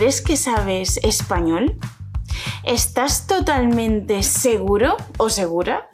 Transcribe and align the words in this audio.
¿crees 0.00 0.22
que 0.22 0.38
sabes 0.38 0.96
español? 1.02 1.76
¿Estás 2.64 3.26
totalmente 3.26 4.22
seguro 4.22 4.96
o 5.18 5.28
segura? 5.28 5.90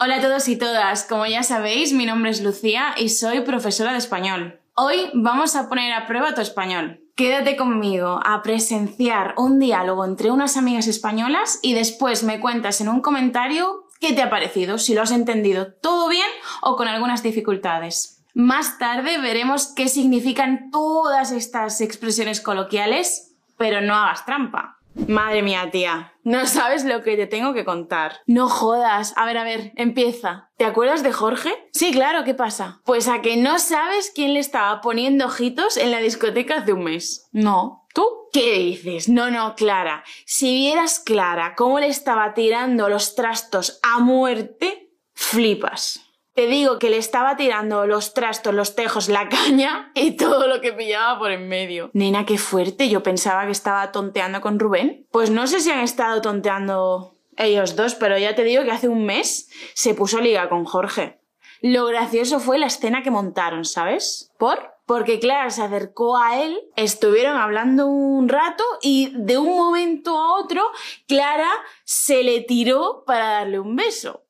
Hola 0.00 0.16
a 0.16 0.20
todos 0.20 0.48
y 0.48 0.56
todas, 0.56 1.04
como 1.04 1.26
ya 1.26 1.44
sabéis, 1.44 1.92
mi 1.92 2.06
nombre 2.06 2.32
es 2.32 2.42
Lucía 2.42 2.96
y 2.96 3.08
soy 3.08 3.42
profesora 3.42 3.92
de 3.92 3.98
español. 3.98 4.60
Hoy 4.74 4.96
vamos 5.14 5.54
a 5.54 5.68
poner 5.68 5.92
a 5.92 6.08
prueba 6.08 6.34
tu 6.34 6.40
español. 6.40 7.04
Quédate 7.14 7.56
conmigo 7.56 8.18
a 8.24 8.42
presenciar 8.42 9.34
un 9.36 9.60
diálogo 9.60 10.04
entre 10.04 10.32
unas 10.32 10.56
amigas 10.56 10.88
españolas 10.88 11.60
y 11.62 11.74
después 11.74 12.24
me 12.24 12.40
cuentas 12.40 12.80
en 12.80 12.88
un 12.88 13.00
comentario 13.00 13.84
qué 14.00 14.12
te 14.12 14.22
ha 14.22 14.28
parecido, 14.28 14.76
si 14.76 14.92
lo 14.92 15.02
has 15.02 15.12
entendido 15.12 15.72
todo 15.72 16.08
bien 16.08 16.28
o 16.62 16.74
con 16.74 16.88
algunas 16.88 17.22
dificultades. 17.22 18.24
Más 18.34 18.78
tarde 18.78 19.18
veremos 19.18 19.68
qué 19.68 19.88
significan 19.88 20.72
todas 20.72 21.30
estas 21.30 21.80
expresiones 21.80 22.40
coloquiales, 22.40 23.35
pero 23.56 23.80
no 23.80 23.94
hagas 23.94 24.24
trampa. 24.24 24.76
Madre 25.08 25.42
mía, 25.42 25.68
tía, 25.70 26.14
no 26.24 26.46
sabes 26.46 26.84
lo 26.84 27.02
que 27.02 27.16
te 27.16 27.26
tengo 27.26 27.52
que 27.52 27.66
contar. 27.66 28.20
No 28.26 28.48
jodas. 28.48 29.12
A 29.16 29.26
ver, 29.26 29.36
a 29.36 29.44
ver, 29.44 29.72
empieza. 29.76 30.50
¿Te 30.56 30.64
acuerdas 30.64 31.02
de 31.02 31.12
Jorge? 31.12 31.68
Sí, 31.72 31.92
claro, 31.92 32.24
¿qué 32.24 32.32
pasa? 32.32 32.80
Pues 32.84 33.06
a 33.06 33.20
que 33.20 33.36
no 33.36 33.58
sabes 33.58 34.10
quién 34.14 34.32
le 34.32 34.40
estaba 34.40 34.80
poniendo 34.80 35.26
ojitos 35.26 35.76
en 35.76 35.90
la 35.90 35.98
discoteca 35.98 36.56
hace 36.56 36.72
un 36.72 36.84
mes. 36.84 37.28
No. 37.32 37.86
¿Tú? 37.92 38.06
¿Qué 38.32 38.58
dices? 38.58 39.08
No, 39.08 39.30
no, 39.30 39.54
Clara. 39.54 40.02
Si 40.24 40.54
vieras 40.54 40.98
Clara 40.98 41.54
cómo 41.56 41.78
le 41.78 41.88
estaba 41.88 42.32
tirando 42.32 42.88
los 42.88 43.14
trastos 43.14 43.78
a 43.82 43.98
muerte, 43.98 44.90
flipas. 45.12 46.05
Te 46.36 46.48
digo 46.48 46.78
que 46.78 46.90
le 46.90 46.98
estaba 46.98 47.34
tirando 47.38 47.86
los 47.86 48.12
trastos, 48.12 48.52
los 48.52 48.74
tejos, 48.74 49.08
la 49.08 49.26
caña 49.30 49.90
y 49.94 50.18
todo 50.18 50.46
lo 50.46 50.60
que 50.60 50.74
pillaba 50.74 51.18
por 51.18 51.32
en 51.32 51.48
medio. 51.48 51.88
Nena, 51.94 52.26
qué 52.26 52.36
fuerte. 52.36 52.90
Yo 52.90 53.02
pensaba 53.02 53.46
que 53.46 53.52
estaba 53.52 53.90
tonteando 53.90 54.42
con 54.42 54.58
Rubén. 54.58 55.06
Pues 55.10 55.30
no 55.30 55.46
sé 55.46 55.60
si 55.60 55.70
han 55.70 55.80
estado 55.80 56.20
tonteando 56.20 57.14
ellos 57.38 57.74
dos, 57.74 57.94
pero 57.94 58.18
ya 58.18 58.34
te 58.34 58.44
digo 58.44 58.64
que 58.64 58.70
hace 58.70 58.86
un 58.86 59.06
mes 59.06 59.48
se 59.72 59.94
puso 59.94 60.20
liga 60.20 60.50
con 60.50 60.66
Jorge. 60.66 61.18
Lo 61.62 61.86
gracioso 61.86 62.38
fue 62.38 62.58
la 62.58 62.66
escena 62.66 63.02
que 63.02 63.10
montaron, 63.10 63.64
¿sabes? 63.64 64.30
¿Por? 64.38 64.74
Porque 64.84 65.18
Clara 65.18 65.48
se 65.48 65.62
acercó 65.62 66.18
a 66.18 66.42
él, 66.42 66.60
estuvieron 66.76 67.38
hablando 67.38 67.86
un 67.86 68.28
rato 68.28 68.62
y 68.82 69.10
de 69.14 69.38
un 69.38 69.56
momento 69.56 70.18
a 70.18 70.34
otro 70.34 70.62
Clara 71.08 71.50
se 71.84 72.22
le 72.22 72.42
tiró 72.42 73.04
para 73.06 73.30
darle 73.30 73.58
un 73.58 73.74
beso. 73.74 74.22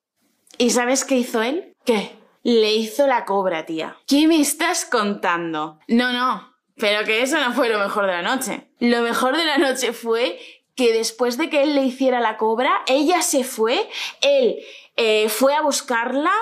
¿Y 0.56 0.70
sabes 0.70 1.04
qué 1.04 1.16
hizo 1.16 1.42
él? 1.42 1.75
¿Qué? 1.86 2.18
Le 2.42 2.74
hizo 2.74 3.06
la 3.06 3.24
cobra, 3.24 3.64
tía. 3.64 3.96
¿Qué 4.06 4.26
me 4.26 4.40
estás 4.40 4.84
contando? 4.84 5.78
No, 5.88 6.12
no. 6.12 6.54
Pero 6.76 7.04
que 7.04 7.22
eso 7.22 7.40
no 7.40 7.52
fue 7.54 7.68
lo 7.68 7.78
mejor 7.78 8.06
de 8.06 8.12
la 8.12 8.22
noche. 8.22 8.68
Lo 8.80 9.00
mejor 9.02 9.36
de 9.36 9.44
la 9.44 9.56
noche 9.56 9.92
fue 9.92 10.38
que 10.74 10.92
después 10.92 11.38
de 11.38 11.48
que 11.48 11.62
él 11.62 11.74
le 11.74 11.84
hiciera 11.84 12.20
la 12.20 12.36
cobra, 12.36 12.82
ella 12.86 13.22
se 13.22 13.44
fue, 13.44 13.88
él 14.20 14.58
eh, 14.96 15.28
fue 15.28 15.54
a 15.54 15.62
buscarla 15.62 16.32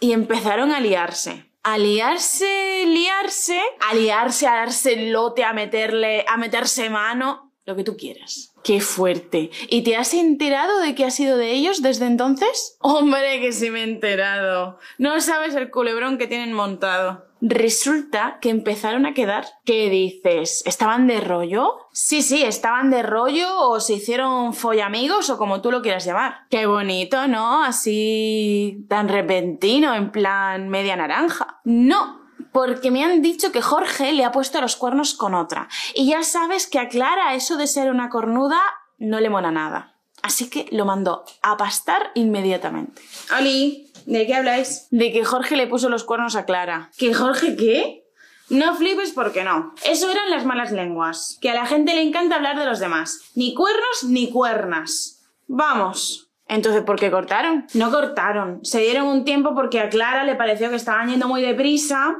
y 0.00 0.12
empezaron 0.12 0.72
a 0.72 0.80
liarse. 0.80 1.46
A 1.62 1.78
liarse, 1.78 2.84
liarse, 2.86 3.60
a 3.88 3.94
liarse, 3.94 4.48
a 4.48 4.54
darse 4.56 4.96
lote, 4.96 5.44
a 5.44 5.52
meterle, 5.52 6.24
a 6.28 6.36
meterse 6.36 6.90
mano, 6.90 7.51
lo 7.64 7.76
que 7.76 7.84
tú 7.84 7.96
quieras. 7.96 8.52
Qué 8.64 8.80
fuerte. 8.80 9.50
¿Y 9.68 9.82
te 9.82 9.96
has 9.96 10.14
enterado 10.14 10.80
de 10.80 10.94
qué 10.94 11.04
ha 11.04 11.10
sido 11.10 11.36
de 11.36 11.52
ellos 11.52 11.82
desde 11.82 12.06
entonces? 12.06 12.76
Hombre, 12.80 13.40
que 13.40 13.52
sí 13.52 13.70
me 13.70 13.80
he 13.80 13.84
enterado. 13.84 14.78
No 14.98 15.20
sabes 15.20 15.54
el 15.54 15.70
culebrón 15.70 16.18
que 16.18 16.26
tienen 16.26 16.52
montado. 16.52 17.26
Resulta 17.40 18.38
que 18.40 18.50
empezaron 18.50 19.04
a 19.04 19.14
quedar. 19.14 19.46
¿Qué 19.64 19.90
dices? 19.90 20.62
¿Estaban 20.64 21.08
de 21.08 21.20
rollo? 21.20 21.88
Sí, 21.92 22.22
sí, 22.22 22.44
estaban 22.44 22.90
de 22.90 23.02
rollo 23.02 23.68
o 23.68 23.80
se 23.80 23.94
hicieron 23.94 24.54
follamigos 24.54 25.28
o 25.28 25.38
como 25.38 25.60
tú 25.60 25.72
lo 25.72 25.82
quieras 25.82 26.04
llamar. 26.04 26.46
Qué 26.50 26.66
bonito, 26.66 27.26
¿no? 27.26 27.64
Así 27.64 28.86
tan 28.88 29.08
repentino, 29.08 29.92
en 29.92 30.12
plan 30.12 30.68
media 30.68 30.94
naranja. 30.94 31.60
No, 31.64 32.21
porque 32.52 32.90
me 32.90 33.04
han 33.04 33.22
dicho 33.22 33.52
que 33.52 33.62
Jorge 33.62 34.12
le 34.12 34.24
ha 34.24 34.32
puesto 34.32 34.60
los 34.60 34.76
cuernos 34.76 35.14
con 35.14 35.34
otra. 35.34 35.68
Y 35.94 36.06
ya 36.06 36.22
sabes 36.22 36.66
que 36.66 36.78
a 36.78 36.88
Clara 36.88 37.34
eso 37.34 37.56
de 37.56 37.66
ser 37.66 37.90
una 37.90 38.08
cornuda 38.08 38.60
no 38.98 39.20
le 39.20 39.30
mola 39.30 39.50
nada. 39.50 39.96
Así 40.22 40.48
que 40.48 40.66
lo 40.70 40.84
mandó 40.84 41.24
a 41.42 41.56
pastar 41.56 42.12
inmediatamente. 42.14 43.02
Ali, 43.30 43.90
¿de 44.06 44.26
qué 44.26 44.34
habláis? 44.34 44.86
De 44.90 45.12
que 45.12 45.24
Jorge 45.24 45.56
le 45.56 45.66
puso 45.66 45.88
los 45.88 46.04
cuernos 46.04 46.36
a 46.36 46.44
Clara. 46.44 46.90
¿Que 46.96 47.12
Jorge 47.12 47.56
qué? 47.56 48.02
No 48.48 48.74
flipes 48.74 49.12
porque 49.12 49.44
no. 49.44 49.74
Eso 49.84 50.10
eran 50.10 50.30
las 50.30 50.44
malas 50.44 50.72
lenguas. 50.72 51.38
Que 51.40 51.50
a 51.50 51.54
la 51.54 51.66
gente 51.66 51.94
le 51.94 52.02
encanta 52.02 52.36
hablar 52.36 52.58
de 52.58 52.66
los 52.66 52.78
demás. 52.78 53.18
Ni 53.34 53.54
cuernos 53.54 54.04
ni 54.04 54.30
cuernas. 54.30 55.22
Vamos. 55.46 56.28
Entonces, 56.48 56.82
¿por 56.82 56.98
qué 56.98 57.10
cortaron? 57.10 57.66
No 57.72 57.90
cortaron. 57.90 58.62
Se 58.62 58.80
dieron 58.80 59.06
un 59.06 59.24
tiempo 59.24 59.54
porque 59.54 59.80
a 59.80 59.88
Clara 59.88 60.24
le 60.24 60.34
pareció 60.34 60.68
que 60.68 60.76
estaban 60.76 61.08
yendo 61.08 61.26
muy 61.28 61.40
deprisa. 61.40 62.14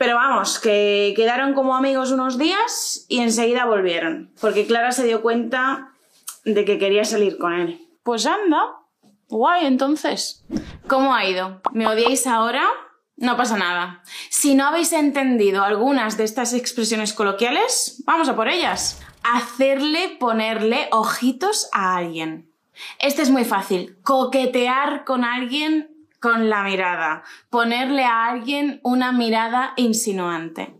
Pero 0.00 0.14
vamos, 0.14 0.58
que 0.58 1.12
quedaron 1.14 1.52
como 1.52 1.76
amigos 1.76 2.10
unos 2.10 2.38
días 2.38 3.04
y 3.10 3.18
enseguida 3.18 3.66
volvieron. 3.66 4.32
Porque 4.40 4.66
Clara 4.66 4.92
se 4.92 5.04
dio 5.04 5.20
cuenta 5.20 5.92
de 6.46 6.64
que 6.64 6.78
quería 6.78 7.04
salir 7.04 7.36
con 7.36 7.52
él. 7.52 7.86
Pues 8.02 8.24
anda. 8.24 8.76
Guay, 9.28 9.66
entonces. 9.66 10.42
¿Cómo 10.88 11.14
ha 11.14 11.26
ido? 11.26 11.60
¿Me 11.74 11.86
odiáis 11.86 12.26
ahora? 12.26 12.62
No 13.18 13.36
pasa 13.36 13.58
nada. 13.58 14.02
Si 14.30 14.54
no 14.54 14.68
habéis 14.68 14.94
entendido 14.94 15.64
algunas 15.64 16.16
de 16.16 16.24
estas 16.24 16.54
expresiones 16.54 17.12
coloquiales, 17.12 18.02
vamos 18.06 18.30
a 18.30 18.36
por 18.36 18.48
ellas. 18.48 19.02
Hacerle 19.22 20.16
ponerle 20.18 20.88
ojitos 20.92 21.68
a 21.74 21.98
alguien. 21.98 22.50
Este 23.00 23.20
es 23.20 23.28
muy 23.28 23.44
fácil. 23.44 23.98
Coquetear 24.02 25.04
con 25.04 25.24
alguien 25.24 25.89
con 26.20 26.50
la 26.50 26.62
mirada. 26.62 27.22
Ponerle 27.48 28.04
a 28.04 28.26
alguien 28.26 28.80
una 28.82 29.12
mirada 29.12 29.72
insinuante. 29.76 30.76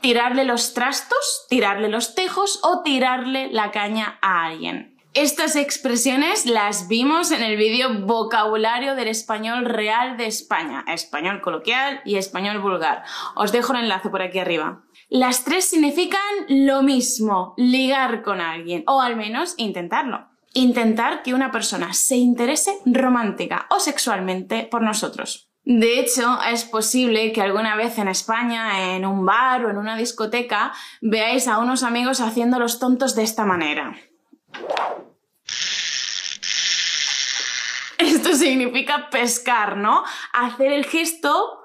Tirarle 0.00 0.44
los 0.44 0.74
trastos, 0.74 1.46
tirarle 1.48 1.88
los 1.88 2.16
tejos 2.16 2.58
o 2.64 2.82
tirarle 2.82 3.52
la 3.52 3.70
caña 3.70 4.18
a 4.20 4.46
alguien. 4.46 4.92
Estas 5.14 5.56
expresiones 5.56 6.46
las 6.46 6.88
vimos 6.88 7.32
en 7.32 7.42
el 7.42 7.58
vídeo 7.58 8.06
Vocabulario 8.06 8.94
del 8.94 9.08
Español 9.08 9.66
Real 9.66 10.16
de 10.16 10.26
España, 10.26 10.84
español 10.88 11.42
coloquial 11.42 12.00
y 12.06 12.16
español 12.16 12.60
vulgar. 12.60 13.04
Os 13.36 13.52
dejo 13.52 13.74
el 13.74 13.80
enlace 13.80 14.08
por 14.08 14.22
aquí 14.22 14.38
arriba. 14.38 14.84
Las 15.10 15.44
tres 15.44 15.68
significan 15.68 16.20
lo 16.48 16.82
mismo, 16.82 17.52
ligar 17.58 18.22
con 18.22 18.40
alguien, 18.40 18.84
o 18.86 19.02
al 19.02 19.16
menos 19.16 19.54
intentarlo. 19.58 20.31
Intentar 20.54 21.22
que 21.22 21.34
una 21.34 21.50
persona 21.50 21.94
se 21.94 22.16
interese 22.16 22.78
romántica 22.84 23.66
o 23.70 23.80
sexualmente 23.80 24.68
por 24.70 24.82
nosotros. 24.82 25.48
De 25.64 26.00
hecho, 26.00 26.40
es 26.42 26.64
posible 26.64 27.32
que 27.32 27.40
alguna 27.40 27.76
vez 27.76 27.96
en 27.98 28.08
España, 28.08 28.94
en 28.94 29.06
un 29.06 29.24
bar 29.24 29.64
o 29.64 29.70
en 29.70 29.78
una 29.78 29.96
discoteca, 29.96 30.72
veáis 31.00 31.46
a 31.46 31.58
unos 31.58 31.84
amigos 31.84 32.20
haciendo 32.20 32.58
los 32.58 32.80
tontos 32.80 33.14
de 33.14 33.22
esta 33.22 33.44
manera. 33.44 33.96
Esto 37.98 38.34
significa 38.34 39.08
pescar, 39.10 39.76
¿no? 39.76 40.02
Hacer 40.32 40.72
el 40.72 40.84
gesto 40.84 41.61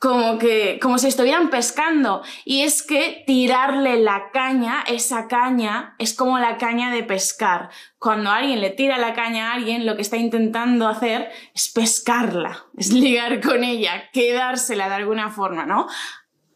como 0.00 0.38
que, 0.38 0.78
como 0.80 0.98
si 0.98 1.08
estuvieran 1.08 1.50
pescando. 1.50 2.22
Y 2.46 2.62
es 2.62 2.82
que 2.82 3.22
tirarle 3.26 4.00
la 4.00 4.30
caña, 4.32 4.82
esa 4.88 5.28
caña, 5.28 5.94
es 5.98 6.14
como 6.14 6.38
la 6.38 6.56
caña 6.56 6.90
de 6.90 7.04
pescar. 7.04 7.68
Cuando 7.98 8.30
alguien 8.30 8.62
le 8.62 8.70
tira 8.70 8.96
la 8.96 9.12
caña 9.12 9.50
a 9.50 9.54
alguien, 9.54 9.84
lo 9.84 9.96
que 9.96 10.02
está 10.02 10.16
intentando 10.16 10.88
hacer 10.88 11.30
es 11.54 11.68
pescarla, 11.68 12.64
es 12.78 12.94
ligar 12.94 13.42
con 13.42 13.62
ella, 13.62 14.10
quedársela 14.10 14.88
de 14.88 14.94
alguna 14.94 15.28
forma, 15.28 15.66
¿no? 15.66 15.86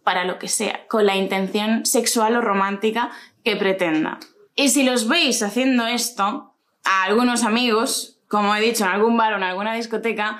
Para 0.02 0.24
lo 0.24 0.38
que 0.38 0.48
sea, 0.48 0.86
con 0.88 1.04
la 1.04 1.14
intención 1.14 1.84
sexual 1.84 2.36
o 2.36 2.40
romántica 2.40 3.10
que 3.44 3.56
pretenda. 3.56 4.20
Y 4.56 4.70
si 4.70 4.84
los 4.84 5.06
veis 5.06 5.42
haciendo 5.42 5.86
esto, 5.86 6.54
a 6.84 7.02
algunos 7.02 7.44
amigos, 7.44 8.20
como 8.26 8.56
he 8.56 8.60
dicho, 8.62 8.84
en 8.84 8.90
algún 8.90 9.18
bar 9.18 9.34
o 9.34 9.36
en 9.36 9.42
alguna 9.42 9.74
discoteca, 9.74 10.38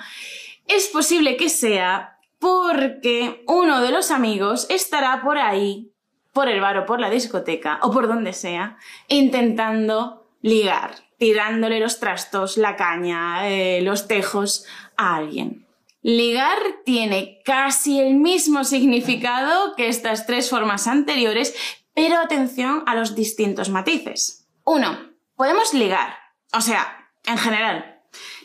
es 0.67 0.87
posible 0.87 1.37
que 1.37 1.49
sea 1.49 2.14
porque 2.39 3.43
uno 3.47 3.81
de 3.81 3.91
los 3.91 4.11
amigos 4.11 4.67
estará 4.69 5.21
por 5.23 5.37
ahí, 5.37 5.91
por 6.33 6.49
el 6.49 6.61
bar 6.61 6.77
o 6.77 6.85
por 6.85 6.99
la 6.99 7.09
discoteca, 7.09 7.79
o 7.81 7.91
por 7.91 8.07
donde 8.07 8.33
sea, 8.33 8.77
intentando 9.07 10.27
ligar, 10.41 10.95
tirándole 11.17 11.79
los 11.79 11.99
trastos, 11.99 12.57
la 12.57 12.75
caña, 12.75 13.49
eh, 13.49 13.81
los 13.81 14.07
tejos 14.07 14.65
a 14.97 15.15
alguien. 15.15 15.65
Ligar 16.01 16.59
tiene 16.83 17.41
casi 17.43 17.99
el 17.99 18.13
mismo 18.13 18.63
significado 18.63 19.75
que 19.75 19.87
estas 19.87 20.27
tres 20.27 20.49
formas 20.49 20.85
anteriores, 20.85 21.55
pero 21.95 22.19
atención 22.19 22.83
a 22.85 22.93
los 22.93 23.15
distintos 23.15 23.69
matices. 23.69 24.47
Uno, 24.63 24.99
podemos 25.35 25.73
ligar, 25.73 26.15
o 26.53 26.61
sea, 26.61 27.09
en 27.25 27.37
general, 27.39 27.94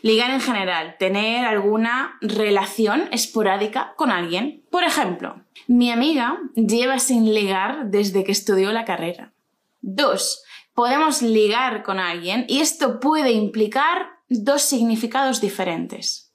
Ligar 0.01 0.31
en 0.31 0.41
general, 0.41 0.95
tener 0.97 1.45
alguna 1.45 2.17
relación 2.21 3.07
esporádica 3.11 3.93
con 3.95 4.11
alguien. 4.11 4.65
Por 4.71 4.83
ejemplo, 4.83 5.43
mi 5.67 5.91
amiga 5.91 6.39
lleva 6.55 6.99
sin 6.99 7.33
ligar 7.33 7.85
desde 7.85 8.23
que 8.23 8.31
estudió 8.31 8.71
la 8.71 8.85
carrera. 8.85 9.33
Dos, 9.81 10.43
podemos 10.73 11.21
ligar 11.21 11.83
con 11.83 11.99
alguien 11.99 12.45
y 12.47 12.61
esto 12.61 12.99
puede 12.99 13.31
implicar 13.31 14.09
dos 14.27 14.63
significados 14.63 15.41
diferentes. 15.41 16.33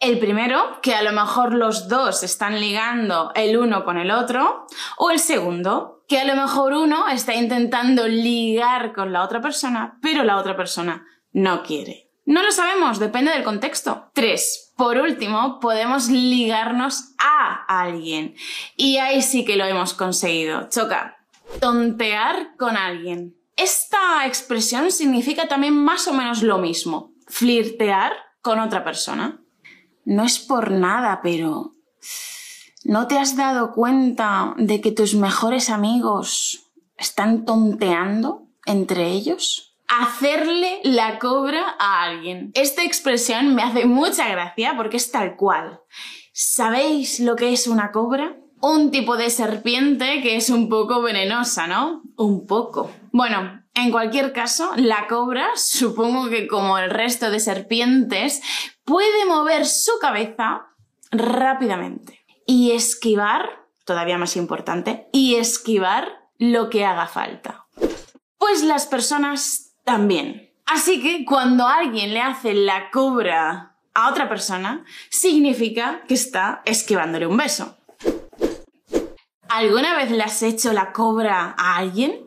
El 0.00 0.18
primero, 0.18 0.80
que 0.82 0.94
a 0.94 1.02
lo 1.02 1.12
mejor 1.12 1.54
los 1.54 1.88
dos 1.88 2.22
están 2.24 2.60
ligando 2.60 3.30
el 3.34 3.56
uno 3.56 3.84
con 3.84 3.96
el 3.96 4.10
otro, 4.10 4.66
o 4.98 5.10
el 5.10 5.18
segundo, 5.18 6.04
que 6.08 6.18
a 6.18 6.24
lo 6.24 6.34
mejor 6.34 6.72
uno 6.74 7.08
está 7.08 7.34
intentando 7.34 8.06
ligar 8.06 8.92
con 8.92 9.12
la 9.12 9.22
otra 9.22 9.40
persona, 9.40 9.98
pero 10.02 10.24
la 10.24 10.36
otra 10.36 10.56
persona 10.56 11.06
no 11.32 11.62
quiere. 11.62 12.10
No 12.26 12.42
lo 12.42 12.52
sabemos, 12.52 12.98
depende 12.98 13.32
del 13.32 13.44
contexto. 13.44 14.10
Tres, 14.14 14.72
por 14.76 14.96
último, 14.98 15.60
podemos 15.60 16.08
ligarnos 16.08 17.14
a 17.18 17.64
alguien. 17.82 18.34
Y 18.76 18.96
ahí 18.96 19.20
sí 19.20 19.44
que 19.44 19.56
lo 19.56 19.64
hemos 19.64 19.92
conseguido. 19.92 20.68
Choca. 20.70 21.18
Tontear 21.60 22.56
con 22.56 22.76
alguien. 22.76 23.36
Esta 23.56 24.26
expresión 24.26 24.90
significa 24.90 25.48
también 25.48 25.74
más 25.74 26.08
o 26.08 26.14
menos 26.14 26.42
lo 26.42 26.58
mismo. 26.58 27.12
Flirtear 27.28 28.12
con 28.40 28.58
otra 28.58 28.84
persona. 28.84 29.40
No 30.04 30.24
es 30.24 30.38
por 30.38 30.70
nada, 30.70 31.20
pero... 31.22 31.72
¿No 32.84 33.06
te 33.06 33.18
has 33.18 33.36
dado 33.36 33.72
cuenta 33.72 34.54
de 34.58 34.80
que 34.80 34.92
tus 34.92 35.14
mejores 35.14 35.70
amigos 35.70 36.70
están 36.98 37.44
tonteando 37.44 38.48
entre 38.66 39.10
ellos? 39.10 39.73
Hacerle 39.88 40.80
la 40.84 41.18
cobra 41.18 41.76
a 41.78 42.02
alguien. 42.02 42.50
Esta 42.54 42.84
expresión 42.84 43.54
me 43.54 43.62
hace 43.62 43.86
mucha 43.86 44.28
gracia 44.28 44.74
porque 44.76 44.96
es 44.96 45.10
tal 45.10 45.36
cual. 45.36 45.80
¿Sabéis 46.32 47.20
lo 47.20 47.36
que 47.36 47.52
es 47.52 47.66
una 47.66 47.92
cobra? 47.92 48.36
Un 48.60 48.90
tipo 48.90 49.16
de 49.16 49.30
serpiente 49.30 50.22
que 50.22 50.36
es 50.36 50.50
un 50.50 50.68
poco 50.68 51.02
venenosa, 51.02 51.66
¿no? 51.66 52.02
Un 52.16 52.46
poco. 52.46 52.90
Bueno, 53.12 53.62
en 53.74 53.90
cualquier 53.90 54.32
caso, 54.32 54.70
la 54.76 55.06
cobra, 55.06 55.48
supongo 55.56 56.28
que 56.28 56.46
como 56.46 56.78
el 56.78 56.90
resto 56.90 57.30
de 57.30 57.40
serpientes, 57.40 58.40
puede 58.84 59.26
mover 59.26 59.66
su 59.66 59.92
cabeza 60.00 60.66
rápidamente 61.10 62.24
y 62.46 62.72
esquivar, 62.72 63.66
todavía 63.84 64.18
más 64.18 64.36
importante, 64.36 65.08
y 65.12 65.34
esquivar 65.34 66.28
lo 66.38 66.70
que 66.70 66.84
haga 66.84 67.06
falta. 67.06 67.66
Pues 68.38 68.62
las 68.62 68.86
personas 68.86 69.73
también. 69.84 70.50
Así 70.66 71.00
que 71.02 71.24
cuando 71.24 71.66
alguien 71.66 72.14
le 72.14 72.20
hace 72.20 72.54
la 72.54 72.90
cobra 72.90 73.76
a 73.94 74.10
otra 74.10 74.28
persona, 74.28 74.84
significa 75.10 76.02
que 76.08 76.14
está 76.14 76.62
esquivándole 76.64 77.26
un 77.26 77.36
beso. 77.36 77.76
¿Alguna 79.48 79.96
vez 79.96 80.10
le 80.10 80.22
has 80.22 80.42
hecho 80.42 80.72
la 80.72 80.92
cobra 80.92 81.54
a 81.56 81.76
alguien? 81.76 82.24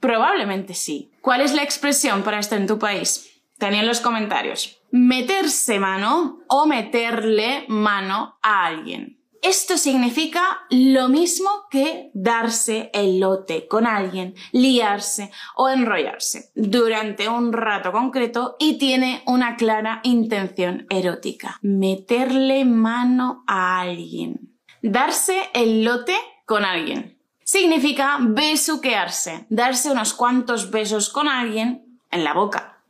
Probablemente 0.00 0.74
sí. 0.74 1.12
¿Cuál 1.20 1.42
es 1.42 1.52
la 1.52 1.62
expresión 1.62 2.22
para 2.22 2.38
esto 2.38 2.56
en 2.56 2.66
tu 2.66 2.78
país? 2.78 3.42
Tenía 3.58 3.80
en 3.80 3.86
los 3.86 4.00
comentarios. 4.00 4.80
Meterse 4.90 5.78
mano 5.78 6.40
o 6.48 6.66
meterle 6.66 7.66
mano 7.68 8.38
a 8.42 8.64
alguien. 8.64 9.19
Esto 9.42 9.78
significa 9.78 10.66
lo 10.68 11.08
mismo 11.08 11.48
que 11.70 12.10
darse 12.12 12.90
el 12.92 13.20
lote 13.20 13.66
con 13.68 13.86
alguien, 13.86 14.34
liarse 14.52 15.30
o 15.56 15.70
enrollarse 15.70 16.50
durante 16.54 17.28
un 17.28 17.52
rato 17.52 17.90
concreto 17.90 18.56
y 18.58 18.76
tiene 18.76 19.22
una 19.26 19.56
clara 19.56 20.00
intención 20.04 20.86
erótica. 20.90 21.58
Meterle 21.62 22.66
mano 22.66 23.42
a 23.46 23.80
alguien. 23.80 24.58
Darse 24.82 25.48
el 25.54 25.84
lote 25.84 26.16
con 26.44 26.64
alguien. 26.64 27.18
Significa 27.42 28.18
besuquearse, 28.20 29.46
darse 29.48 29.90
unos 29.90 30.12
cuantos 30.12 30.70
besos 30.70 31.08
con 31.08 31.28
alguien 31.28 31.98
en 32.10 32.24
la 32.24 32.34
boca. 32.34 32.82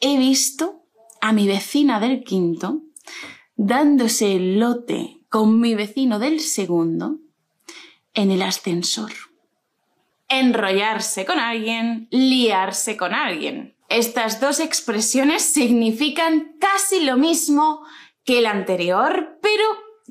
He 0.00 0.16
visto 0.16 0.84
a 1.20 1.32
mi 1.32 1.46
vecina 1.46 2.00
del 2.00 2.24
quinto 2.24 2.82
dándose 3.56 4.36
el 4.36 4.58
lote 4.58 5.17
con 5.28 5.60
mi 5.60 5.74
vecino 5.74 6.18
del 6.18 6.40
segundo 6.40 7.16
en 8.14 8.30
el 8.30 8.42
ascensor. 8.42 9.12
Enrollarse 10.28 11.24
con 11.24 11.38
alguien, 11.38 12.08
liarse 12.10 12.96
con 12.96 13.14
alguien. 13.14 13.76
Estas 13.88 14.40
dos 14.40 14.60
expresiones 14.60 15.42
significan 15.42 16.56
casi 16.58 17.00
lo 17.00 17.16
mismo 17.16 17.82
que 18.24 18.40
el 18.40 18.46
anterior, 18.46 19.38
pero 19.40 19.64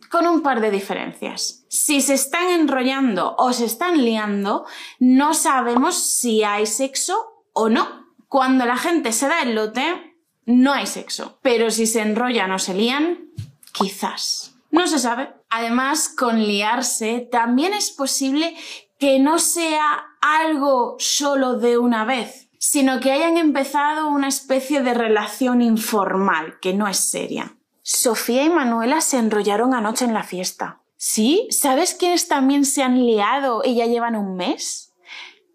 con 0.10 0.26
un 0.26 0.42
par 0.42 0.62
de 0.62 0.72
diferencias. 0.72 1.66
Si 1.70 2.02
se 2.02 2.16
están 2.16 2.50
enrollando 2.50 3.36
o 3.38 3.54
se 3.54 3.66
están 3.66 4.04
liando, 4.04 4.66
no 5.00 5.34
sabemos 5.34 5.96
si 5.96 6.44
hay 6.44 6.66
sexo 6.66 7.44
o 7.54 7.70
no. 7.70 8.08
Cuando 8.28 8.66
la 8.66 8.78
gente 8.78 9.12
se 9.12 9.28
da 9.28 9.42
el 9.42 9.56
lote, 9.56 10.16
no 10.46 10.74
hay 10.74 10.88
sexo. 10.88 11.40
Pero 11.42 11.70
si 11.70 11.86
se 11.86 12.02
enrollan 12.02 12.52
o 12.52 12.60
se 12.60 12.74
lían, 12.74 13.30
quizás. 13.72 14.57
No 14.78 14.88
se 14.88 15.00
sabe. 15.00 15.34
Además, 15.50 16.08
con 16.08 16.44
liarse 16.44 17.28
también 17.32 17.74
es 17.74 17.90
posible 17.90 18.56
que 19.00 19.18
no 19.18 19.40
sea 19.40 20.06
algo 20.22 20.98
solo 21.00 21.58
de 21.58 21.80
una 21.80 22.06
vez, 22.06 22.50
sino 22.60 23.00
que 23.00 23.12
hayan 23.12 23.38
empezado 23.38 24.08
una 24.08 24.28
especie 24.28 24.84
de 24.84 24.94
relación 24.94 25.64
informal, 25.64 26.60
que 26.62 26.76
no 26.76 26.88
es 26.88 26.98
seria. 26.98 27.58
Sofía 27.82 28.44
y 28.44 28.52
Manuela 28.52 29.02
se 29.02 29.18
enrollaron 29.18 29.74
anoche 29.74 30.06
en 30.06 30.14
la 30.14 30.24
fiesta. 30.24 30.82
¿Sí? 30.96 31.48
¿Sabes 31.50 31.96
quiénes 31.96 32.28
también 32.28 32.64
se 32.64 32.84
han 32.84 33.04
liado 33.04 33.64
y 33.66 33.76
ya 33.76 33.88
llevan 33.88 34.16
un 34.16 34.36
mes? 34.36 34.94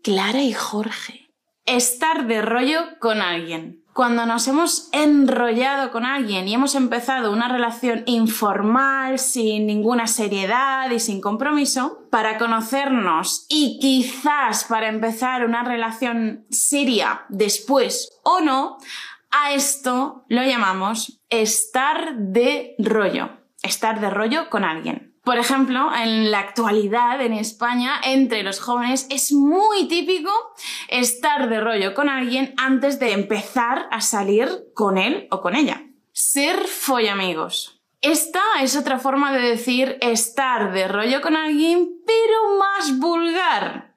Clara 0.03 0.43
y 0.43 0.53
Jorge. 0.53 1.31
Estar 1.65 2.27
de 2.27 2.43
rollo 2.43 2.99
con 2.99 3.23
alguien 3.23 3.82
cuando 3.93 4.25
nos 4.25 4.49
hemos 4.49 4.89
enrollado 4.93 5.93
con 5.93 6.07
alguien 6.07 6.49
y 6.49 6.55
hemos 6.55 6.75
empezado 6.75 7.33
una 7.33 7.49
relación 7.49 8.03
informal, 8.07 9.19
sin 9.19 9.67
ninguna 9.67 10.07
seriedad 10.07 10.91
y 10.91 10.99
sin 10.99 11.21
compromiso, 11.21 12.05
para 12.11 12.39
conocernos 12.39 13.47
y 13.49 13.79
quizás 13.81 14.65
para 14.65 14.89
empezar 14.89 15.45
una 15.45 15.63
relación 15.63 16.47
seria 16.51 17.27
después 17.29 18.11
o 18.23 18.41
no, 18.41 18.79
a 19.31 19.53
esto 19.53 20.25
lo 20.29 20.43
llamamos 20.43 21.21
estar 21.29 22.17
de 22.17 22.75
rollo, 22.79 23.31
estar 23.63 24.01
de 24.01 24.11
rollo 24.11 24.49
con 24.51 24.65
alguien. 24.65 25.12
Por 25.25 25.39
ejemplo, 25.39 25.89
en 25.95 26.33
la 26.33 26.41
actualidad 26.41 27.21
en 27.21 27.33
España, 27.33 28.01
entre 28.03 28.43
los 28.43 28.59
jóvenes, 28.59 29.07
es 29.09 29.33
muy 29.33 29.87
típico 29.87 30.31
estar 30.89 31.49
de 31.49 31.61
rollo 31.61 31.95
con 31.95 32.09
alguien 32.09 32.55
antes 32.57 32.99
de 32.99 33.13
empezar 33.13 33.87
a 33.93 34.01
salir 34.01 34.49
con 34.75 34.99
él 34.99 35.29
o 35.31 35.41
con 35.41 35.55
ella. 35.55 35.87
Ser 36.11 36.67
follamigos. 36.67 37.81
Esta 38.01 38.43
es 38.63 38.77
otra 38.77 38.99
forma 38.99 39.33
de 39.33 39.43
decir 39.43 39.97
estar 40.01 40.73
de 40.73 40.89
rollo 40.89 41.21
con 41.21 41.37
alguien, 41.37 41.89
pero 42.05 42.59
más 42.59 42.99
vulgar. 42.99 43.95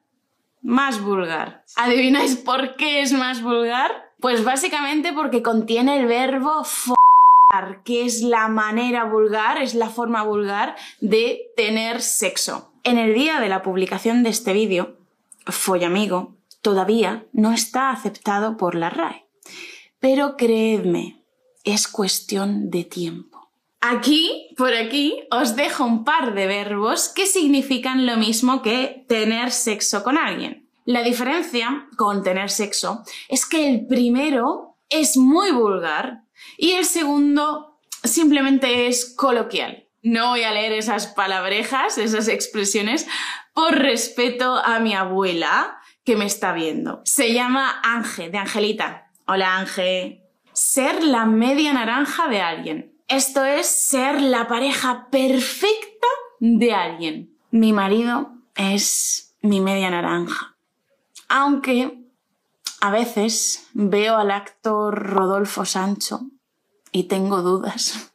Más 0.62 1.00
vulgar. 1.00 1.64
¿Adivináis 1.74 2.36
por 2.36 2.76
qué 2.76 3.00
es 3.02 3.12
más 3.12 3.42
vulgar? 3.42 3.90
Pues 4.20 4.44
básicamente 4.44 5.12
porque 5.12 5.42
contiene 5.42 5.98
el 5.98 6.06
verbo 6.06 6.62
que 7.84 8.04
es 8.04 8.22
la 8.22 8.48
manera 8.48 9.04
vulgar, 9.04 9.58
es 9.62 9.74
la 9.74 9.88
forma 9.88 10.22
vulgar 10.22 10.76
de 11.00 11.52
tener 11.56 12.02
sexo. 12.02 12.72
En 12.82 12.98
el 12.98 13.14
día 13.14 13.40
de 13.40 13.48
la 13.48 13.62
publicación 13.62 14.22
de 14.22 14.30
este 14.30 14.52
vídeo, 14.52 14.96
Follamigo 15.46 16.34
todavía 16.60 17.26
no 17.32 17.52
está 17.52 17.90
aceptado 17.90 18.56
por 18.56 18.74
la 18.74 18.90
RAE. 18.90 19.26
Pero 20.00 20.36
creedme, 20.36 21.22
es 21.64 21.88
cuestión 21.88 22.70
de 22.70 22.84
tiempo. 22.84 23.50
Aquí, 23.80 24.48
por 24.56 24.74
aquí, 24.74 25.22
os 25.30 25.54
dejo 25.54 25.84
un 25.84 26.04
par 26.04 26.34
de 26.34 26.46
verbos 26.46 27.08
que 27.08 27.26
significan 27.26 28.06
lo 28.06 28.16
mismo 28.16 28.62
que 28.62 29.04
tener 29.08 29.52
sexo 29.52 30.02
con 30.02 30.18
alguien. 30.18 30.68
La 30.84 31.02
diferencia 31.02 31.88
con 31.96 32.22
tener 32.22 32.50
sexo 32.50 33.02
es 33.28 33.46
que 33.46 33.68
el 33.68 33.86
primero 33.86 34.76
es 34.88 35.16
muy 35.16 35.52
vulgar 35.52 36.25
y 36.56 36.72
el 36.72 36.84
segundo 36.84 37.80
simplemente 38.04 38.86
es 38.86 39.14
coloquial. 39.14 39.88
No 40.02 40.30
voy 40.30 40.44
a 40.44 40.52
leer 40.52 40.72
esas 40.72 41.08
palabrejas, 41.08 41.98
esas 41.98 42.28
expresiones, 42.28 43.06
por 43.54 43.74
respeto 43.74 44.56
a 44.56 44.78
mi 44.78 44.94
abuela 44.94 45.78
que 46.04 46.16
me 46.16 46.26
está 46.26 46.52
viendo. 46.52 47.00
Se 47.04 47.32
llama 47.32 47.80
Ángel, 47.82 48.30
de 48.30 48.38
Angelita. 48.38 49.10
Hola 49.26 49.56
Ángel. 49.56 50.22
Ser 50.52 51.02
la 51.02 51.26
media 51.26 51.72
naranja 51.72 52.28
de 52.28 52.40
alguien. 52.40 52.92
Esto 53.08 53.44
es 53.44 53.66
ser 53.66 54.20
la 54.20 54.46
pareja 54.46 55.08
perfecta 55.10 56.06
de 56.38 56.72
alguien. 56.72 57.36
Mi 57.50 57.72
marido 57.72 58.32
es 58.54 59.36
mi 59.42 59.60
media 59.60 59.90
naranja. 59.90 60.56
Aunque 61.28 62.04
a 62.80 62.90
veces 62.90 63.68
veo 63.74 64.16
al 64.16 64.30
actor 64.30 64.94
Rodolfo 64.94 65.64
Sancho 65.64 66.20
y 66.96 67.04
tengo 67.04 67.42
dudas. 67.42 68.10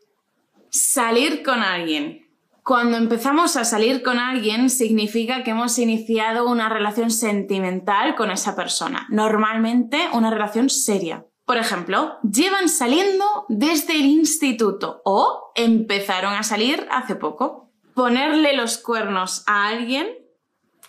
Salir 0.72 1.44
con 1.44 1.62
alguien. 1.62 2.28
Cuando 2.64 2.98
empezamos 2.98 3.56
a 3.56 3.64
salir 3.64 4.02
con 4.02 4.18
alguien 4.18 4.72
significa 4.72 5.44
que 5.44 5.52
hemos 5.52 5.78
iniciado 5.78 6.48
una 6.48 6.68
relación 6.68 7.12
sentimental 7.12 8.16
con 8.16 8.32
esa 8.32 8.56
persona. 8.56 9.06
Normalmente 9.10 10.10
una 10.14 10.32
relación 10.32 10.72
seria. 10.72 11.28
Por 11.46 11.58
ejemplo, 11.58 12.18
llevan 12.24 12.70
saliendo 12.70 13.26
desde 13.50 13.94
el 13.94 14.06
instituto 14.06 15.02
o 15.06 15.52
empezaron 15.54 16.34
a 16.34 16.42
salir 16.42 16.88
hace 16.90 17.16
poco. 17.16 17.70
Ponerle 17.94 18.56
los 18.56 18.80
cuernos 18.80 19.44
a 19.46 19.68
alguien 19.68 20.08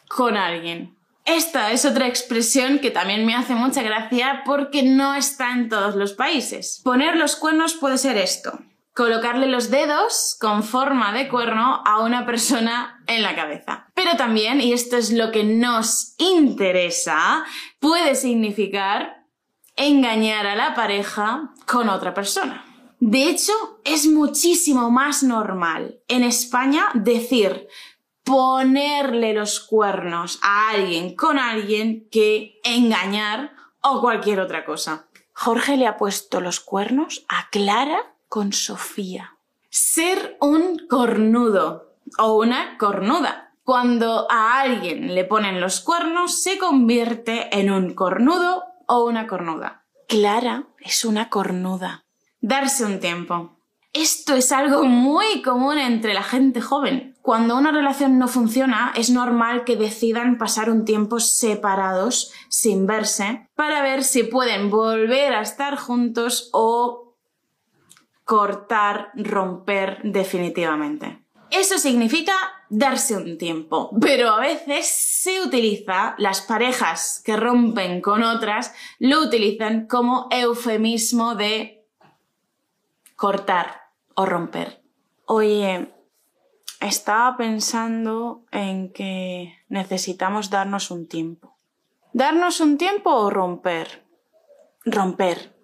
con 0.09 0.39
alguien. 0.39 0.97
Esta 1.25 1.71
es 1.71 1.85
otra 1.85 2.09
expresión 2.09 2.81
que 2.81 2.91
también 2.91 3.25
me 3.25 3.35
hace 3.35 3.55
mucha 3.55 3.83
gracia 3.83 4.43
porque 4.45 4.83
no 4.83 5.15
está 5.15 5.53
en 5.53 5.69
todos 5.69 5.95
los 5.95 6.15
países. 6.15 6.81
Poner 6.83 7.17
los 7.17 7.37
cuernos 7.37 7.75
puede 7.75 7.99
ser 7.99 8.17
esto. 8.17 8.59
Colocarle 8.93 9.47
los 9.47 9.71
dedos 9.71 10.37
con 10.41 10.63
forma 10.63 11.13
de 11.13 11.29
cuerno 11.29 11.83
a 11.87 12.01
una 12.01 12.27
persona 12.27 13.03
en 13.07 13.23
la 13.23 13.35
cabeza. 13.35 13.87
Pero 13.95 14.17
también, 14.17 14.61
y 14.61 14.73
esto 14.73 14.97
es 14.97 15.13
lo 15.13 15.31
que 15.31 15.45
nos 15.45 16.15
interesa, 16.19 17.45
puede 17.79 18.15
significar 18.17 19.25
engañar 19.77 20.47
a 20.47 20.57
la 20.57 20.75
pareja 20.75 21.55
con 21.67 21.89
otra 21.89 22.13
persona. 22.13 22.67
De 23.05 23.29
hecho, 23.29 23.53
es 23.85 24.07
muchísimo 24.07 24.91
más 24.91 25.23
normal 25.23 26.01
en 26.07 26.23
España 26.23 26.89
decir 26.95 27.67
ponerle 28.25 29.35
los 29.35 29.61
cuernos 29.61 30.39
a 30.43 30.71
alguien 30.71 31.17
con 31.17 31.39
alguien 31.39 32.09
que 32.11 32.61
engañar 32.65 33.53
o 33.81 34.01
cualquier 34.01 34.41
otra 34.41 34.65
cosa. 34.65 35.07
Jorge 35.35 35.77
le 35.77 35.87
ha 35.87 35.97
puesto 35.97 36.41
los 36.41 36.61
cuernos 36.61 37.25
a 37.29 37.49
Clara 37.51 38.15
con 38.29 38.53
Sofía. 38.53 39.37
Ser 39.71 40.37
un 40.41 40.87
cornudo 40.89 41.97
o 42.19 42.39
una 42.39 42.77
cornuda. 42.79 43.55
Cuando 43.65 44.27
a 44.31 44.61
alguien 44.61 45.15
le 45.15 45.25
ponen 45.25 45.61
los 45.61 45.81
cuernos 45.81 46.43
se 46.43 46.59
convierte 46.59 47.59
en 47.59 47.71
un 47.71 47.95
cornudo 47.95 48.65
o 48.87 49.05
una 49.05 49.27
cornuda. 49.27 49.85
Clara 50.09 50.65
es 50.79 51.05
una 51.05 51.29
cornuda. 51.29 52.05
Darse 52.41 52.85
un 52.85 53.01
tiempo. 53.01 53.57
Esto 53.93 54.35
es 54.35 54.53
algo 54.53 54.85
muy 54.85 55.43
común 55.43 55.79
entre 55.79 56.15
la 56.15 56.23
gente 56.23 56.61
joven. 56.61 57.12
Cuando 57.23 57.57
una 57.57 57.71
relación 57.71 58.19
no 58.19 58.27
funciona, 58.27 58.93
es 58.97 59.09
normal 59.09 59.63
que 59.63 59.77
decidan 59.77 60.39
pasar 60.39 60.69
un 60.69 60.85
tiempo 60.85 61.21
separados, 61.21 62.33
sin 62.49 62.87
verse, 62.87 63.49
para 63.55 63.81
ver 63.81 64.03
si 64.03 64.25
pueden 64.25 64.71
volver 64.71 65.33
a 65.33 65.41
estar 65.41 65.77
juntos 65.77 66.51
o 66.53 67.15
cortar, 68.25 69.13
romper 69.15 70.01
definitivamente. 70.03 71.23
Eso 71.51 71.79
significa 71.79 72.33
darse 72.71 73.15
un 73.15 73.39
tiempo, 73.39 73.91
pero 74.01 74.31
a 74.31 74.41
veces 74.41 74.89
se 74.89 75.43
utiliza, 75.43 76.17
las 76.19 76.41
parejas 76.41 77.23
que 77.25 77.37
rompen 77.37 78.01
con 78.01 78.25
otras, 78.25 78.75
lo 78.99 79.21
utilizan 79.21 79.87
como 79.87 80.27
eufemismo 80.31 81.37
de 81.37 81.87
cortar, 83.15 83.83
o 84.15 84.27
romper. 84.27 84.83
Oye, 85.27 85.93
estaba 86.83 87.37
pensando 87.37 88.45
en 88.51 88.93
que 88.93 89.55
necesitamos 89.69 90.51
darnos 90.51 90.91
un 90.91 91.09
tiempo. 91.09 91.57
¿Darnos 92.13 92.61
un 92.61 92.77
tiempo 92.77 93.11
o 93.11 93.31
romper? 93.31 94.05
Romper. 94.85 95.57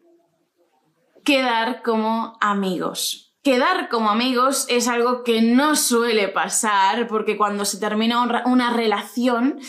Quedar 1.25 1.83
como 1.83 2.39
amigos. 2.41 3.37
Quedar 3.43 3.89
como 3.89 4.11
amigos 4.11 4.67
es 4.69 4.89
algo 4.89 5.25
que 5.25 5.43
no 5.43 5.77
suele 5.77 6.29
pasar 6.29 7.07
porque 7.07 7.37
cuando 7.37 7.65
se 7.65 7.79
termina 7.79 8.43
una 8.47 8.71
relación 8.71 9.61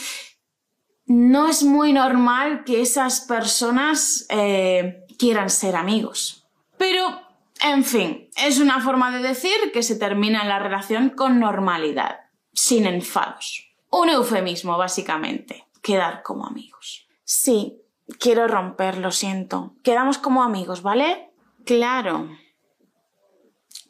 no 1.06 1.48
es 1.48 1.64
muy 1.64 1.92
normal 1.92 2.64
que 2.64 2.82
esas 2.82 3.22
personas 3.22 4.26
eh, 4.30 5.06
quieran 5.18 5.50
ser 5.50 5.76
amigos. 5.76 6.48
Pero 6.78 7.29
en 7.62 7.84
fin, 7.84 8.30
es 8.38 8.60
una 8.60 8.80
forma 8.80 9.12
de 9.12 9.20
decir 9.20 9.72
que 9.74 9.84
se 9.84 9.98
termina 9.98 10.46
la 10.46 10.60
relación 10.60 11.10
con 11.10 11.40
normalidad, 11.40 12.22
sin 12.54 12.86
enfados. 12.86 13.70
Un 13.92 14.10
eufemismo, 14.10 14.78
básicamente. 14.78 15.68
Quedar 15.82 16.24
como 16.24 16.46
amigos. 16.46 17.08
Sí, 17.24 17.82
quiero 18.20 18.48
romper, 18.48 18.98
lo 18.98 19.12
siento. 19.12 19.74
Quedamos 19.84 20.18
como 20.18 20.44
amigos, 20.44 20.82
¿vale? 20.82 21.32
Claro. 21.66 22.30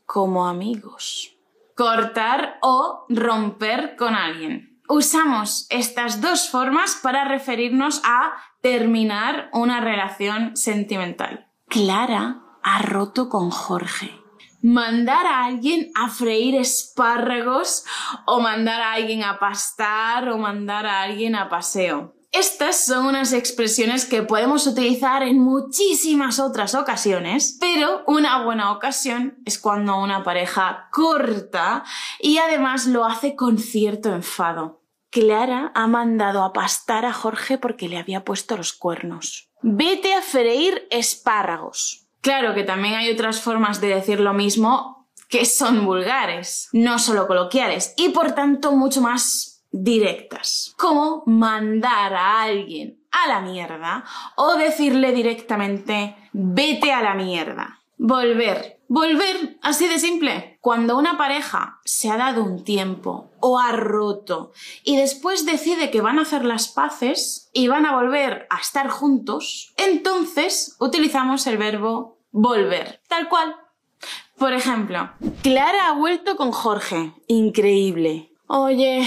Como 0.05 0.47
amigos. 0.47 1.35
Cortar 1.75 2.57
o 2.61 3.05
romper 3.09 3.95
con 3.95 4.15
alguien. 4.15 4.81
Usamos 4.87 5.67
estas 5.69 6.19
dos 6.19 6.49
formas 6.49 6.99
para 7.03 7.25
referirnos 7.25 8.01
a 8.03 8.33
terminar 8.61 9.49
una 9.53 9.79
relación 9.79 10.57
sentimental. 10.57 11.47
Clara 11.67 12.48
ha 12.63 12.81
roto 12.81 13.29
con 13.29 13.49
Jorge. 13.49 14.19
Mandar 14.61 15.25
a 15.25 15.45
alguien 15.45 15.91
a 15.95 16.09
freír 16.09 16.55
espárragos 16.55 17.85
o 18.25 18.39
mandar 18.39 18.81
a 18.81 18.93
alguien 18.93 19.23
a 19.23 19.39
pastar 19.39 20.29
o 20.29 20.37
mandar 20.37 20.85
a 20.85 21.01
alguien 21.01 21.35
a 21.35 21.49
paseo. 21.49 22.15
Estas 22.31 22.85
son 22.85 23.07
unas 23.07 23.33
expresiones 23.33 24.05
que 24.05 24.21
podemos 24.21 24.67
utilizar 24.67 25.23
en 25.23 25.39
muchísimas 25.39 26.39
otras 26.39 26.75
ocasiones, 26.75 27.57
pero 27.59 28.03
una 28.05 28.43
buena 28.43 28.71
ocasión 28.71 29.39
es 29.45 29.57
cuando 29.57 29.97
una 29.97 30.23
pareja 30.23 30.89
corta 30.91 31.83
y 32.19 32.37
además 32.37 32.85
lo 32.85 33.05
hace 33.05 33.35
con 33.35 33.57
cierto 33.57 34.13
enfado. 34.13 34.83
Clara 35.09 35.71
ha 35.73 35.87
mandado 35.87 36.43
a 36.43 36.53
pastar 36.53 37.03
a 37.05 37.13
Jorge 37.13 37.57
porque 37.57 37.89
le 37.89 37.97
había 37.97 38.23
puesto 38.23 38.55
los 38.57 38.73
cuernos. 38.73 39.49
Vete 39.63 40.13
a 40.13 40.21
freír 40.21 40.87
espárragos. 40.91 41.98
Claro 42.21 42.53
que 42.53 42.63
también 42.63 42.95
hay 42.95 43.11
otras 43.11 43.41
formas 43.41 43.81
de 43.81 43.89
decir 43.89 44.19
lo 44.19 44.33
mismo 44.33 45.07
que 45.29 45.45
son 45.45 45.85
vulgares, 45.85 46.69
no 46.73 46.99
solo 46.99 47.27
coloquiales, 47.27 47.93
y 47.97 48.09
por 48.09 48.33
tanto 48.33 48.71
mucho 48.73 49.01
más 49.01 49.63
directas, 49.71 50.73
como 50.77 51.23
mandar 51.27 52.13
a 52.13 52.41
alguien 52.41 52.99
a 53.11 53.27
la 53.27 53.41
mierda 53.41 54.03
o 54.35 54.55
decirle 54.55 55.11
directamente 55.11 56.15
vete 56.33 56.91
a 56.91 57.01
la 57.01 57.13
mierda. 57.13 57.78
Volver. 58.01 58.79
Volver, 58.87 59.59
así 59.61 59.87
de 59.89 59.99
simple. 59.99 60.57
Cuando 60.61 60.97
una 60.97 61.17
pareja 61.17 61.79
se 61.83 62.09
ha 62.09 62.15
dado 62.15 62.43
un 62.45 62.63
tiempo 62.63 63.29
o 63.41 63.59
ha 63.59 63.73
roto 63.73 64.53
y 64.85 64.95
después 64.95 65.45
decide 65.45 65.91
que 65.91 65.99
van 65.99 66.17
a 66.17 66.21
hacer 66.21 66.45
las 66.45 66.69
paces 66.69 67.49
y 67.53 67.67
van 67.67 67.85
a 67.85 67.95
volver 67.95 68.47
a 68.49 68.59
estar 68.59 68.89
juntos, 68.89 69.73
entonces 69.75 70.77
utilizamos 70.79 71.45
el 71.45 71.57
verbo 71.57 72.17
volver. 72.31 73.01
Tal 73.09 73.27
cual. 73.27 73.53
Por 74.37 74.53
ejemplo, 74.53 75.11
Clara 75.43 75.89
ha 75.89 75.93
vuelto 75.93 76.37
con 76.37 76.53
Jorge. 76.53 77.13
Increíble. 77.27 78.31
Oye, 78.47 79.05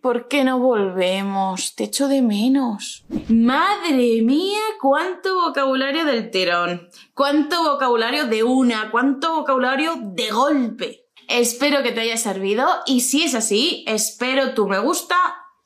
¿por 0.00 0.28
qué 0.28 0.44
no 0.44 0.58
volvemos? 0.58 1.74
Te 1.74 1.84
echo 1.84 2.08
de 2.08 2.22
menos. 2.22 3.04
Madre 3.28 4.22
mía, 4.22 4.60
cuánto 4.80 5.34
vocabulario 5.46 6.04
del 6.04 6.30
tirón. 6.30 6.88
Cuánto 7.14 7.62
vocabulario 7.64 8.26
de 8.26 8.42
una. 8.42 8.90
Cuánto 8.90 9.34
vocabulario 9.34 9.94
de 10.00 10.30
golpe. 10.30 11.06
Espero 11.28 11.82
que 11.82 11.92
te 11.92 12.00
haya 12.00 12.16
servido 12.16 12.66
y 12.86 13.02
si 13.02 13.22
es 13.22 13.34
así, 13.34 13.84
espero 13.86 14.54
tu 14.54 14.66
me 14.66 14.80
gusta 14.80 15.16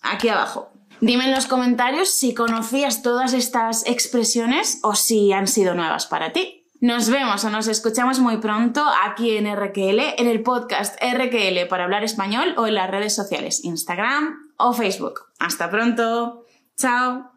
aquí 0.03 0.29
abajo. 0.29 0.73
Dime 1.00 1.25
en 1.25 1.33
los 1.33 1.47
comentarios 1.47 2.11
si 2.11 2.35
conocías 2.35 3.03
todas 3.03 3.33
estas 3.33 3.87
expresiones 3.87 4.81
o 4.83 4.95
si 4.95 5.33
han 5.33 5.49
sido 5.49 5.75
nuevas 5.75 6.07
para 6.07 6.33
ti. 6.33 6.63
Nos 6.85 7.09
vemos 7.09 7.43
o 7.47 7.49
nos 7.49 7.67
escuchamos 7.67 8.21
muy 8.21 8.37
pronto 8.37 8.85
aquí 9.07 9.38
en 9.38 9.50
RQL, 9.50 10.00
en 10.19 10.26
el 10.26 10.43
podcast 10.43 11.03
RQL 11.03 11.67
para 11.67 11.85
hablar 11.85 12.05
español 12.05 12.53
o 12.59 12.67
en 12.67 12.75
las 12.75 12.91
redes 12.91 13.14
sociales, 13.14 13.64
Instagram 13.64 14.53
o 14.59 14.75
Facebook. 14.75 15.21
Hasta 15.38 15.71
pronto. 15.71 16.45
Chao. 16.76 17.33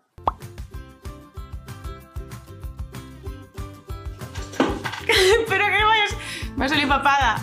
Pero 5.48 5.66
que 5.66 5.84
vayas. 5.86 6.14
Me 6.58 6.66
ha 6.66 6.68
salido 6.68 6.90
papada. 6.90 7.42